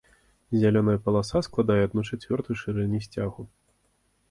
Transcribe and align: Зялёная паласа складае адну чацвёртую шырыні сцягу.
Зялёная 0.63 0.95
паласа 1.09 1.41
складае 1.49 1.77
адну 1.89 2.01
чацвёртую 2.11 2.57
шырыні 2.65 3.05
сцягу. 3.07 3.41